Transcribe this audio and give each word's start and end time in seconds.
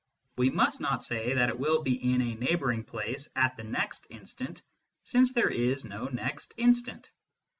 We 0.35 0.49
must 0.49 0.81
not 0.81 1.03
say 1.03 1.35
that 1.35 1.49
it 1.49 1.59
will 1.59 1.83
be 1.83 1.93
in 2.11 2.23
a 2.23 2.33
neighbour 2.33 2.71
ing 2.71 2.85
place 2.85 3.29
at 3.35 3.55
the 3.55 3.63
next 3.63 4.07
instant, 4.09 4.63
since 5.03 5.31
there 5.31 5.51
is 5.51 5.85
no 5.85 6.05
next 6.07 6.55
instant. 6.57 7.11